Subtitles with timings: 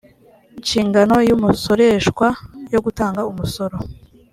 [0.59, 2.27] nshingano y umusoreshwa
[2.73, 3.77] yo gutanga umusoro